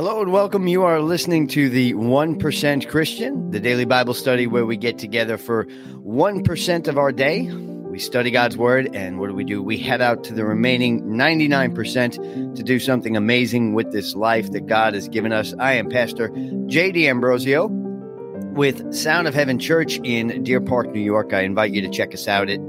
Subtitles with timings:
[0.00, 0.66] Hello and welcome.
[0.66, 5.36] You are listening to the 1% Christian, the daily Bible study where we get together
[5.36, 7.50] for 1% of our day.
[7.52, 9.62] We study God's word, and what do we do?
[9.62, 14.66] We head out to the remaining 99% to do something amazing with this life that
[14.66, 15.52] God has given us.
[15.58, 21.34] I am Pastor JD Ambrosio with Sound of Heaven Church in Deer Park, New York.
[21.34, 22.60] I invite you to check us out at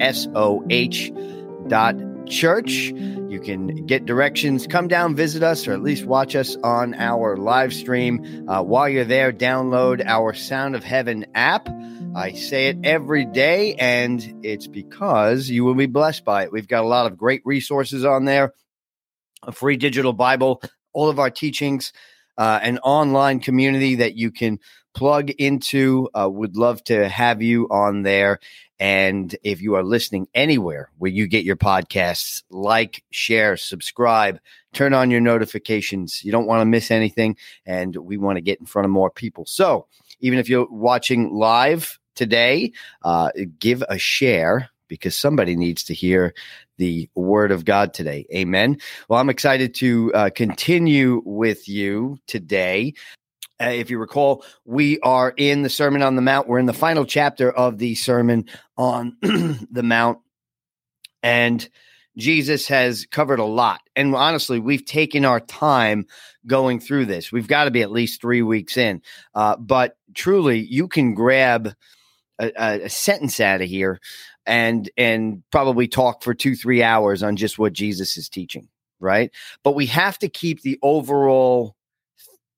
[2.28, 2.72] soh.church.
[2.72, 7.38] You can get directions, come down, visit us, or at least watch us on our
[7.38, 8.48] live stream.
[8.48, 11.70] Uh, while you're there, download our Sound of Heaven app.
[12.16, 16.52] I say it every day, and it's because you will be blessed by it.
[16.52, 18.54] We've got a lot of great resources on there
[19.44, 20.62] a free digital Bible,
[20.94, 21.94] all of our teachings,
[22.38, 24.60] uh, an online community that you can
[24.94, 26.10] plug into.
[26.14, 28.40] Uh, would love to have you on there.
[28.80, 34.40] And if you are listening anywhere where you get your podcasts, like, share, subscribe,
[34.74, 36.24] turn on your notifications.
[36.24, 37.38] You don't want to miss anything.
[37.66, 39.46] And we want to get in front of more people.
[39.46, 39.86] So
[40.20, 42.72] even if you're watching live today,
[43.04, 43.30] uh,
[43.60, 46.34] give a share because somebody needs to hear
[46.82, 48.26] the word of God today.
[48.34, 48.80] Amen.
[49.08, 52.96] Well, I'm excited to uh, continue with you today.
[53.62, 56.48] Uh, if you recall, we are in the Sermon on the Mount.
[56.48, 58.46] We're in the final chapter of the Sermon
[58.78, 60.22] on the Mount.
[61.22, 61.70] And
[62.18, 63.82] Jesus has covered a lot.
[63.96, 66.08] And honestly, we've taken our time
[66.48, 67.32] going through this.
[67.32, 69.04] We've got to be at least three weeks in.
[69.36, 71.76] Uh, but truly, you can grab
[72.42, 74.00] a, a, sentence out of here
[74.46, 78.68] and and probably talk for two three hours on just what Jesus is teaching,
[79.00, 79.32] right?
[79.64, 81.76] But we have to keep the overall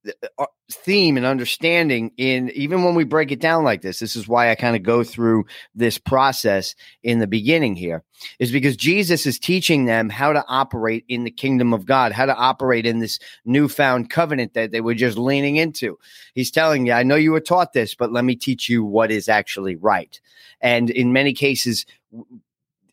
[0.05, 4.15] Uh, uh, theme and understanding in even when we break it down like this this
[4.15, 6.73] is why i kind of go through this process
[7.03, 8.03] in the beginning here
[8.39, 12.25] is because jesus is teaching them how to operate in the kingdom of god how
[12.25, 15.97] to operate in this newfound covenant that they were just leaning into.
[16.33, 19.11] He's telling you i know you were taught this but let me teach you what
[19.11, 20.19] is actually right.
[20.59, 21.85] And in many cases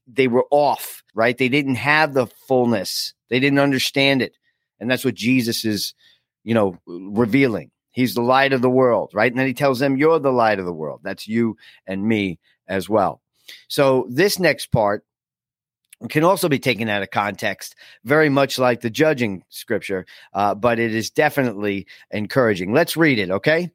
[0.07, 1.37] they were off right?
[1.37, 3.15] They didn't have the fullness.
[3.31, 4.37] They didn't understand it.
[4.79, 5.95] And that's what jesus is
[6.45, 7.71] you know, revealing.
[7.93, 9.31] He's the light of the world, right?
[9.31, 11.01] And then he tells them, You're the light of the world.
[11.03, 11.57] That's you
[11.87, 13.21] and me as well.
[13.69, 15.05] So, this next part
[16.09, 17.75] can also be taken out of context,
[18.05, 22.73] very much like the judging scripture, uh, but it is definitely encouraging.
[22.73, 23.71] Let's read it, okay?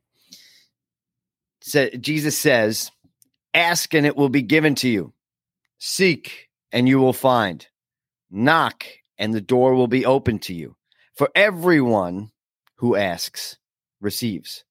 [1.61, 2.91] So, Jesus says,
[3.53, 5.13] Ask and it will be given to you,
[5.77, 7.65] seek and you will find,
[8.31, 8.85] knock
[9.17, 10.75] and the door will be open to you.
[11.15, 12.31] For everyone
[12.75, 13.57] who asks
[14.01, 14.63] receives.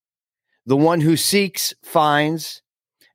[0.66, 2.62] The one who seeks finds,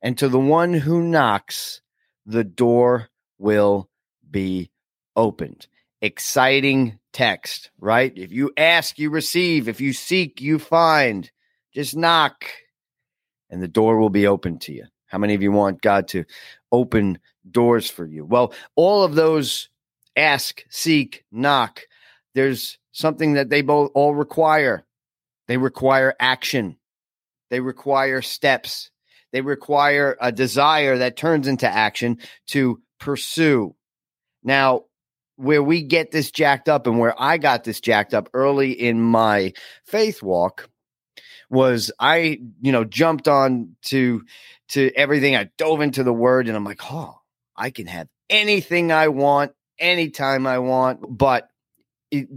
[0.02, 1.80] and to the one who knocks,
[2.26, 3.08] the door
[3.38, 3.88] will
[4.30, 4.70] be
[5.16, 5.66] opened.
[6.00, 8.12] Exciting text, right?
[8.16, 9.68] If you ask, you receive.
[9.68, 11.30] If you seek, you find.
[11.74, 12.44] Just knock,
[13.48, 14.84] and the door will be open to you.
[15.06, 16.24] How many of you want God to
[16.70, 17.18] open
[17.50, 18.24] doors for you?
[18.24, 19.68] Well, all of those
[20.16, 21.82] ask, seek, knock,
[22.34, 24.84] there's something that they both all require.
[25.48, 26.76] They require action.
[27.50, 28.90] They require steps.
[29.32, 32.18] They require a desire that turns into action
[32.48, 33.74] to pursue.
[34.42, 34.84] Now,
[35.36, 39.00] where we get this jacked up and where I got this jacked up early in
[39.00, 39.54] my
[39.86, 40.68] faith walk
[41.48, 44.22] was I, you know, jumped on to
[44.68, 45.34] to everything.
[45.34, 47.20] I dove into the word and I'm like, oh,
[47.56, 51.00] I can have anything I want anytime I want.
[51.16, 51.48] But
[52.10, 52.28] it,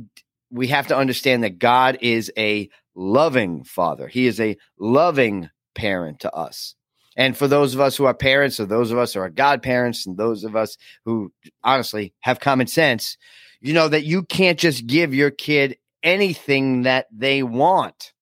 [0.52, 4.08] we have to understand that God is a loving father.
[4.08, 6.76] He is a loving parent to us.
[7.16, 10.06] And for those of us who are parents, or those of us who are godparents,
[10.06, 11.32] and those of us who
[11.64, 13.18] honestly have common sense,
[13.62, 18.14] you know that you can't just give your kid anything that they want,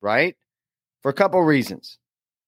[0.00, 0.36] right?
[1.02, 1.98] For a couple reasons.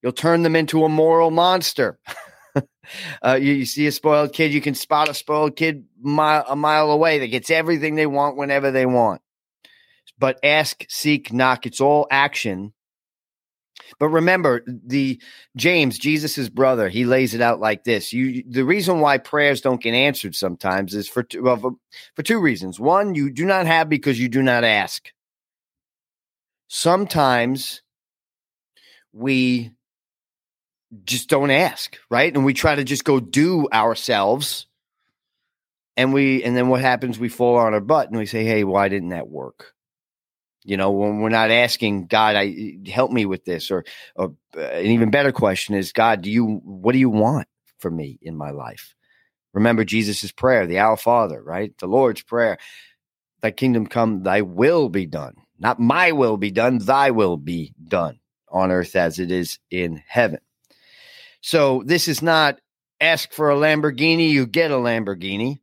[0.03, 1.99] You'll turn them into a moral monster.
[3.23, 6.57] uh, you, you, see a spoiled kid, you can spot a spoiled kid mile, a
[6.57, 9.21] mile away that gets everything they want whenever they want
[10.19, 11.67] but ask, seek, knock.
[11.67, 12.73] It's all action.
[13.99, 15.21] But remember, the
[15.57, 18.13] James, Jesus's brother, he lays it out like this.
[18.13, 21.73] You, the reason why prayers don't get answered sometimes is for two, well, for,
[22.15, 22.79] for two reasons.
[22.79, 25.11] One, you do not have because you do not ask.
[26.67, 27.83] Sometimes
[29.13, 29.71] we
[31.05, 32.35] just don't ask, right?
[32.35, 34.67] And we try to just go do ourselves.
[35.97, 37.19] And we, and then what happens?
[37.19, 39.75] We fall on our butt and we say, Hey, why didn't that work?
[40.65, 43.85] You know, when we're not asking God, I help me with this, or,
[44.17, 47.49] or uh, an even better question is, God, do you what do you want
[47.81, 48.95] for me in my life?
[49.55, 51.77] Remember Jesus' prayer, the Our Father, right?
[51.79, 52.59] The Lord's prayer.
[53.43, 55.35] thy kingdom come, thy will be done.
[55.59, 58.21] Not my will be done, thy will be done
[58.51, 60.41] on earth as it is in heaven.
[61.41, 62.59] So this is not
[63.01, 65.59] ask for a Lamborghini, you get a Lamborghini,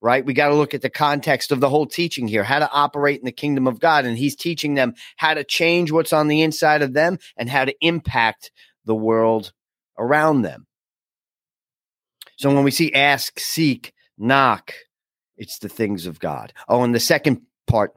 [0.00, 0.24] right?
[0.24, 3.20] We got to look at the context of the whole teaching here, how to operate
[3.20, 4.04] in the kingdom of God.
[4.04, 7.64] And he's teaching them how to change what's on the inside of them and how
[7.64, 8.50] to impact
[8.84, 9.52] the world
[9.98, 10.66] around them.
[12.36, 14.74] So when we see ask, seek, knock,
[15.36, 16.52] it's the things of God.
[16.68, 17.94] Oh, and the second part,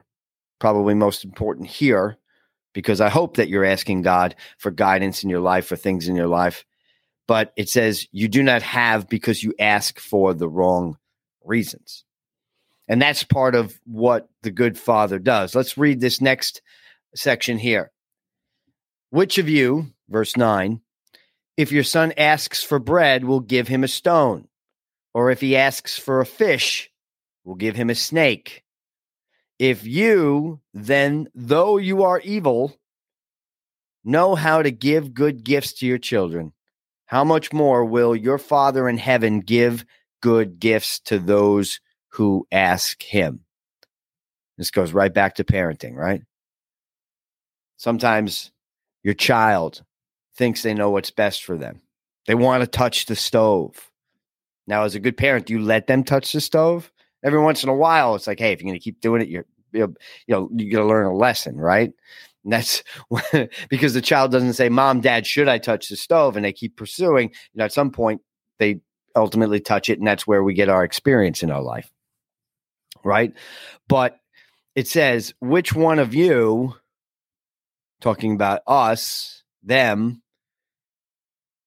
[0.58, 2.16] probably most important here,
[2.72, 6.16] because I hope that you're asking God for guidance in your life, for things in
[6.16, 6.64] your life.
[7.30, 10.98] But it says you do not have because you ask for the wrong
[11.44, 12.04] reasons.
[12.88, 15.54] And that's part of what the good father does.
[15.54, 16.60] Let's read this next
[17.14, 17.92] section here.
[19.10, 20.80] Which of you, verse 9,
[21.56, 24.48] if your son asks for bread, will give him a stone?
[25.14, 26.90] Or if he asks for a fish,
[27.44, 28.64] will give him a snake?
[29.56, 32.76] If you, then, though you are evil,
[34.02, 36.52] know how to give good gifts to your children,
[37.10, 39.84] how much more will your Father in heaven give
[40.22, 41.80] good gifts to those
[42.10, 43.40] who ask him?
[44.56, 46.22] This goes right back to parenting, right?
[47.78, 48.52] Sometimes
[49.02, 49.82] your child
[50.36, 51.80] thinks they know what's best for them.
[52.28, 53.90] They want to touch the stove.
[54.68, 56.92] Now, as a good parent, do you let them touch the stove?
[57.24, 59.28] every once in a while, it's like, hey, if you're going to keep doing it,
[59.28, 59.94] you're, you
[60.28, 61.92] know, you're going to learn a lesson, right?
[62.44, 62.82] And that's
[63.68, 66.76] because the child doesn't say, "Mom, Dad, should I touch the stove?" and they keep
[66.76, 67.28] pursuing.
[67.28, 68.22] You know, at some point,
[68.58, 68.80] they
[69.16, 71.90] ultimately touch it, and that's where we get our experience in our life,
[73.04, 73.32] right?
[73.88, 74.16] But
[74.74, 76.74] it says, "Which one of you?"
[78.00, 80.22] Talking about us, them,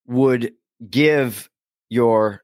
[0.08, 0.54] would
[0.90, 1.50] give
[1.90, 2.44] your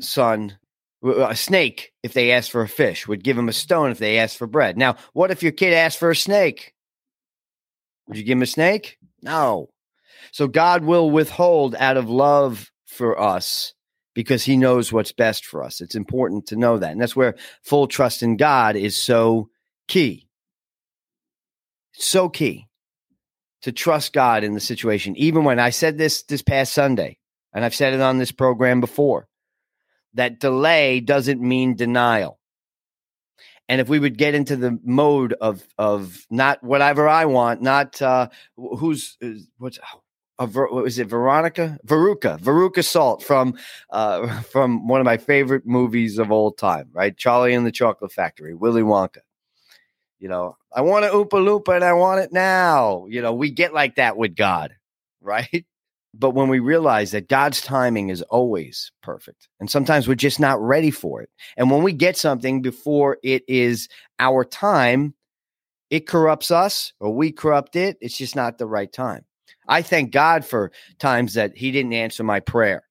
[0.00, 0.58] son
[1.02, 4.18] a snake if they asked for a fish, would give him a stone if they
[4.18, 4.76] asked for bread.
[4.76, 6.74] Now, what if your kid asked for a snake?
[8.10, 8.98] Would you give him a snake?
[9.22, 9.68] No.
[10.32, 13.72] So God will withhold out of love for us
[14.14, 15.80] because he knows what's best for us.
[15.80, 16.90] It's important to know that.
[16.90, 19.48] And that's where full trust in God is so
[19.86, 20.26] key.
[21.92, 22.66] So key
[23.62, 25.14] to trust God in the situation.
[25.14, 27.16] Even when I said this this past Sunday,
[27.54, 29.28] and I've said it on this program before,
[30.14, 32.39] that delay doesn't mean denial.
[33.70, 38.02] And if we would get into the mode of of not whatever I want, not
[38.02, 39.16] uh, who's
[39.58, 43.54] what's uh, what was it Veronica Veruca Veruca Salt from
[43.90, 47.16] uh, from one of my favorite movies of all time, right?
[47.16, 49.20] Charlie and the Chocolate Factory, Willy Wonka.
[50.18, 53.06] You know, I want an Oompa and I want it now.
[53.08, 54.74] You know, we get like that with God,
[55.20, 55.64] right?
[56.12, 60.60] But when we realize that God's timing is always perfect, and sometimes we're just not
[60.60, 61.30] ready for it.
[61.56, 65.14] And when we get something before it is our time,
[65.88, 67.96] it corrupts us or we corrupt it.
[68.00, 69.24] It's just not the right time.
[69.68, 72.84] I thank God for times that He didn't answer my prayer.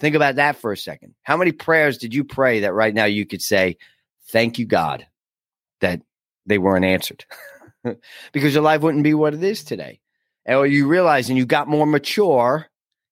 [0.00, 1.14] Think about that for a second.
[1.22, 3.76] How many prayers did you pray that right now you could say,
[4.28, 5.06] Thank you, God,
[5.80, 6.00] that
[6.46, 7.24] they weren't answered?
[8.32, 10.00] because your life wouldn't be what it is today
[10.46, 12.66] or you realize and you got more mature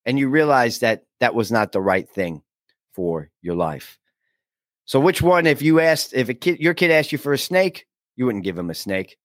[0.04, 2.42] and you realize that that was not the right thing
[2.92, 3.98] for your life.
[4.84, 7.38] So which one if you asked if a kid your kid asked you for a
[7.38, 7.86] snake,
[8.16, 9.16] you wouldn't give him a snake.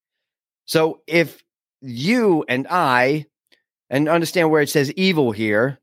[0.65, 1.43] So if
[1.81, 3.25] you and I
[3.89, 5.79] and understand where it says evil here,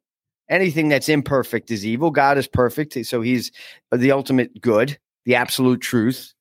[0.49, 2.11] anything that's imperfect is evil.
[2.11, 3.51] God is perfect, so he's
[3.91, 6.35] the ultimate good, the absolute truth.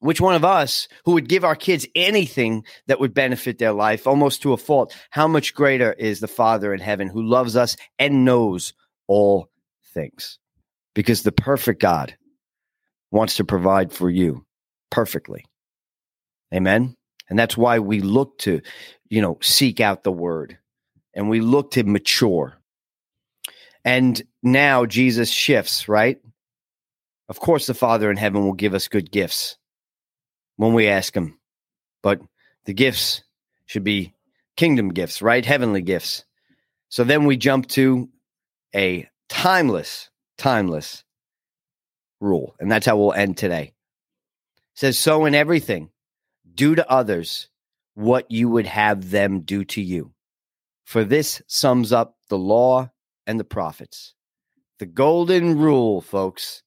[0.00, 4.06] Which one of us who would give our kids anything that would benefit their life
[4.06, 4.94] almost to a fault?
[5.10, 8.72] How much greater is the Father in heaven who loves us and knows
[9.08, 9.50] all
[9.92, 10.38] things?
[10.94, 12.16] Because the perfect God
[13.10, 14.44] wants to provide for you
[14.90, 15.44] perfectly.
[16.54, 16.96] Amen.
[17.28, 18.60] And that's why we look to,
[19.08, 20.58] you know, seek out the word
[21.12, 22.56] and we look to mature.
[23.84, 26.18] And now Jesus shifts, right?
[27.28, 29.57] Of course, the Father in heaven will give us good gifts
[30.58, 31.38] when we ask Him.
[32.02, 32.20] But
[32.66, 33.22] the gifts
[33.64, 34.12] should be
[34.56, 35.44] kingdom gifts, right?
[35.44, 36.26] Heavenly gifts.
[36.90, 38.10] So then we jump to
[38.74, 41.04] a timeless, timeless
[42.20, 42.54] rule.
[42.60, 43.72] And that's how we'll end today.
[44.58, 45.88] It says, So in everything,
[46.54, 47.48] do to others
[47.94, 50.12] what you would have them do to you.
[50.84, 52.90] For this sums up the law
[53.26, 54.14] and the prophets.
[54.78, 56.62] The golden rule, folks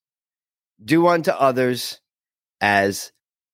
[0.83, 1.99] do unto others
[2.59, 3.11] as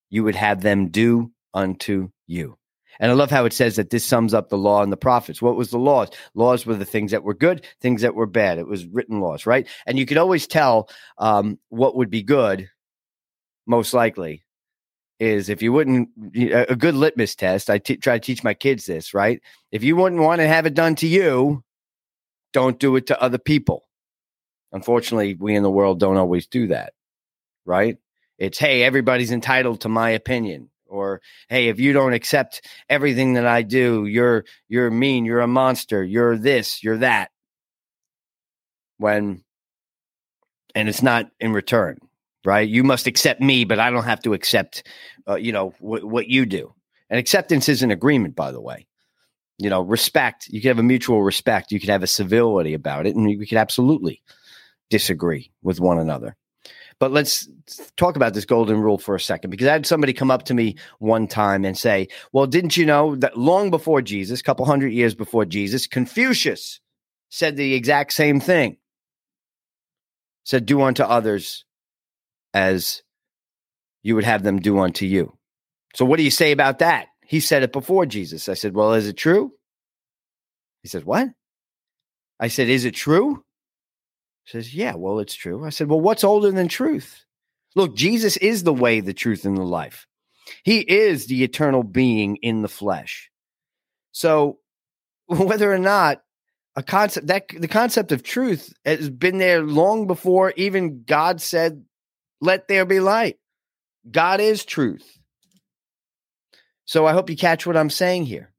[0.10, 2.58] you would have them do unto you.
[3.00, 5.42] And I love how it says that this sums up the law and the prophets.
[5.42, 6.10] What was the laws?
[6.34, 8.58] Laws were the things that were good, things that were bad.
[8.58, 9.68] It was written laws, right?
[9.86, 12.70] And you could always tell um, what would be good
[13.68, 14.44] most likely,
[15.20, 18.86] is if you wouldn't, a good litmus test, I t- try to teach my kids
[18.86, 19.42] this, right?
[19.72, 21.64] If you wouldn't want to have it done to you,
[22.54, 23.84] don't do it to other people.
[24.72, 26.94] Unfortunately, we in the world don't always do that,
[27.66, 27.98] right?
[28.38, 30.70] It's, hey, everybody's entitled to my opinion.
[30.88, 35.48] Or, hey, if you don't accept everything that I do, you're you're mean, you're a
[35.48, 37.32] monster, you're this, you're that.
[38.98, 39.44] When
[40.77, 41.98] and it's not in return,
[42.46, 42.67] right?
[42.67, 44.88] You must accept me, but I don't have to accept,
[45.27, 46.74] uh, you know, wh- what you do.
[47.10, 48.88] And acceptance is an agreement, by the way.
[49.58, 50.48] You know, respect.
[50.50, 51.72] You can have a mutual respect.
[51.72, 54.22] You can have a civility about it, and we could absolutely
[54.89, 56.38] disagree with one another.
[57.00, 57.48] But let's
[57.96, 60.54] talk about this golden rule for a second because I had somebody come up to
[60.56, 64.66] me one time and say, Well, didn't you know that long before Jesus, a couple
[64.66, 66.80] hundred years before Jesus, Confucius
[67.30, 68.77] said the exact same thing?
[70.48, 71.66] said, Do unto others
[72.54, 73.04] as
[74.01, 75.38] you would have them do unto you.
[75.94, 77.08] So, what do you say about that?
[77.25, 78.48] He said it before Jesus.
[78.48, 79.51] I said, Well, is it true?
[80.84, 81.27] He said, What?
[82.39, 83.44] I said, Is it true?
[84.48, 85.66] Says, Yeah, well, it's true.
[85.66, 87.25] I said, Well, what's older than truth?
[87.75, 90.08] Look, Jesus is the way, the truth, and the life.
[90.63, 93.30] He is the eternal being in the flesh.
[94.13, 94.60] So,
[95.27, 96.24] whether or not
[96.75, 101.84] a concept that the concept of truth has been there long before even God said,
[102.39, 103.38] "Let there be light."
[104.10, 105.20] God is truth.
[106.86, 108.54] So I hope you catch what I'm saying here.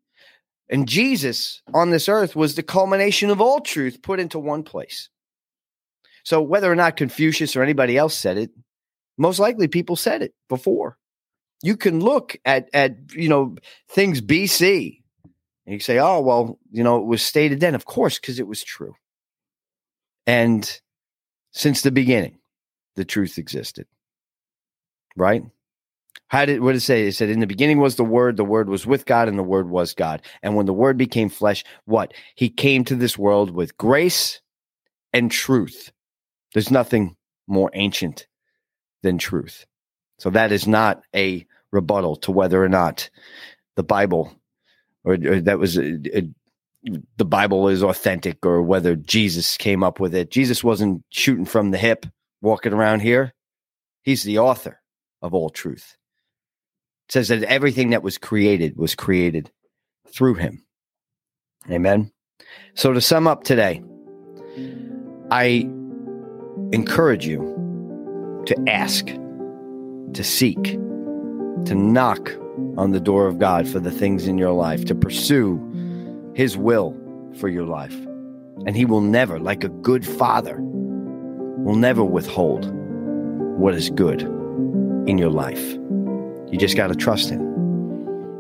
[0.69, 5.09] And Jesus on this earth was the culmination of all truth put into one place.
[6.29, 8.51] So whether or not Confucius or anybody else said it,
[9.17, 10.99] most likely people said it before.
[11.63, 13.57] You can look at at you know
[13.89, 15.01] things BC
[15.65, 17.75] and you say, oh, well, you know, it was stated then.
[17.75, 18.93] Of course, because it was true.
[20.27, 20.71] And
[21.53, 22.41] since the beginning,
[22.95, 23.87] the truth existed.
[25.17, 25.45] Right?
[26.27, 27.07] How did what did it say?
[27.07, 29.43] It said, In the beginning was the word, the word was with God, and the
[29.43, 30.21] word was God.
[30.43, 32.13] And when the word became flesh, what?
[32.35, 34.43] He came to this world with grace
[35.15, 35.91] and truth.
[36.55, 38.27] There's nothing more ancient
[39.03, 39.67] than truth.
[40.19, 43.11] So that is not a rebuttal to whether or not
[43.77, 44.35] the Bible
[45.05, 46.29] or, or that was a, a,
[47.17, 50.31] the Bible is authentic or whether Jesus came up with it.
[50.31, 52.07] Jesus wasn't shooting from the hip,
[52.41, 53.35] walking around here.
[54.03, 54.81] He's the author
[55.23, 55.97] of all truth.
[57.09, 59.51] It says that everything that was created was created
[60.13, 60.65] through him.
[61.71, 62.13] Amen.
[62.75, 63.83] So to sum up today,
[65.31, 65.69] I
[66.73, 72.31] encourage you to ask, to seek, to knock
[72.77, 75.61] on the door of God for the things in your life, to pursue
[76.35, 76.97] His will
[77.39, 77.95] for your life.
[78.67, 82.71] And He will never, like a good father, will never withhold
[83.59, 85.75] what is good in your life.
[86.51, 87.41] You just got to trust Him.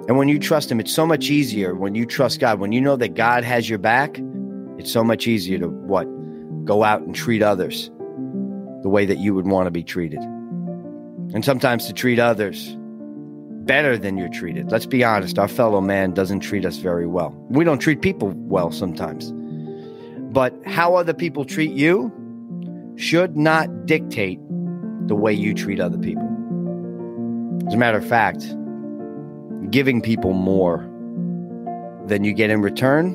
[0.06, 2.60] And when you trust Him, it's so much easier when you trust God.
[2.60, 4.20] When you know that God has your back,
[4.78, 6.04] it's so much easier to what?
[6.64, 7.90] Go out and treat others
[8.88, 10.18] the way that you would want to be treated.
[11.34, 12.74] And sometimes to treat others
[13.66, 14.72] better than you're treated.
[14.72, 17.36] Let's be honest, our fellow man doesn't treat us very well.
[17.50, 19.30] We don't treat people well sometimes.
[20.32, 22.10] But how other people treat you
[22.96, 24.40] should not dictate
[25.06, 26.26] the way you treat other people.
[27.66, 28.40] As a matter of fact,
[29.70, 30.78] giving people more
[32.06, 33.12] than you get in return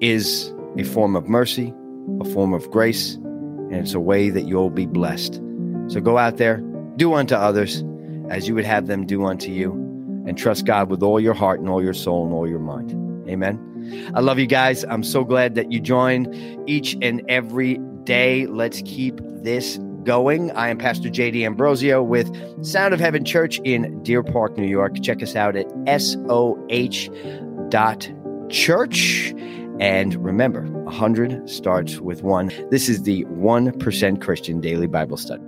[0.00, 1.72] is a form of mercy,
[2.20, 3.18] a form of grace,
[3.70, 5.40] and it's a way that you'll be blessed.
[5.88, 6.58] So go out there,
[6.96, 7.84] do unto others
[8.30, 9.72] as you would have them do unto you,
[10.26, 12.92] and trust God with all your heart and all your soul and all your mind.
[13.28, 14.12] Amen.
[14.14, 14.84] I love you guys.
[14.84, 16.34] I'm so glad that you joined
[16.68, 18.46] each and every day.
[18.46, 20.50] Let's keep this going.
[20.52, 22.30] I am Pastor JD Ambrosio with
[22.64, 25.02] Sound of Heaven Church in Deer Park, New York.
[25.02, 25.66] Check us out at
[26.00, 27.10] soh.church.
[29.80, 32.50] And remember, 100 starts with one.
[32.70, 35.42] This is the 1% Christian Daily Bible Study.